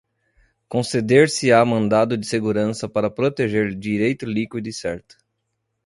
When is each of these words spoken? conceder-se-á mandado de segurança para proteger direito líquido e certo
conceder-se-á 0.67 1.63
mandado 1.63 2.17
de 2.17 2.25
segurança 2.25 2.89
para 2.89 3.07
proteger 3.07 3.75
direito 3.75 4.25
líquido 4.25 4.67
e 4.67 4.73
certo 4.73 5.15